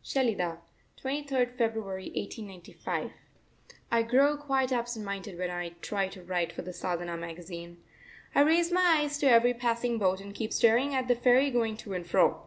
[0.00, 0.58] SHELIDAH,
[1.02, 3.10] 23rd February 1895.
[3.90, 7.78] I grow quite absent minded when I try to write for the Sadhana magazine.
[8.32, 11.76] I raise my eyes to every passing boat and keep staring at the ferry going
[11.78, 12.44] to and fro.